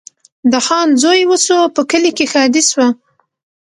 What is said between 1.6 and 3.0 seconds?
په کلي کي ښادي سوه